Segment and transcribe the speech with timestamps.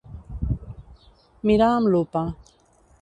[1.49, 2.25] Mirar amb lupa.